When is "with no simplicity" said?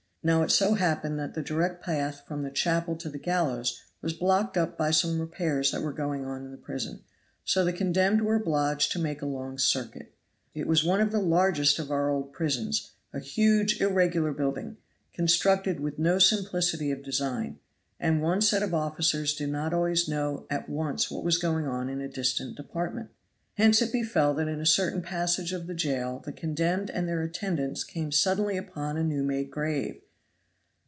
15.79-16.91